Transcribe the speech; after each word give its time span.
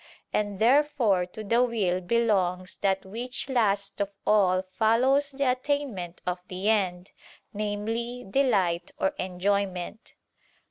And 0.33 0.57
therefore 0.57 1.27
to 1.27 1.43
the 1.43 1.61
will 1.63 2.01
belongs 2.01 2.77
that 2.77 3.05
which 3.05 3.47
last 3.49 4.01
of 4.01 4.09
all 4.25 4.63
follows 4.63 5.29
the 5.29 5.51
attainment 5.51 6.23
of 6.25 6.41
the 6.47 6.69
end, 6.71 7.11
viz. 7.53 8.25
delight 8.31 8.89
or 8.97 9.09
enjoyment. 9.19 10.15